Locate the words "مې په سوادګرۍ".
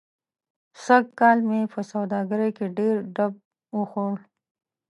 1.47-2.49